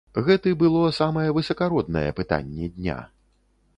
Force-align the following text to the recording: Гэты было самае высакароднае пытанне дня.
Гэты 0.27 0.53
было 0.61 0.79
самае 0.99 1.27
высакароднае 1.39 2.09
пытанне 2.21 2.71
дня. 2.79 2.97